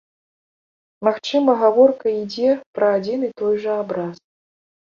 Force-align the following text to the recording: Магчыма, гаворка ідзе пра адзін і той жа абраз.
Магчыма, 1.07 1.55
гаворка 1.65 2.07
ідзе 2.23 2.49
пра 2.81 2.91
адзін 2.97 3.19
і 3.31 3.33
той 3.43 3.55
жа 3.69 3.73
абраз. 3.85 4.15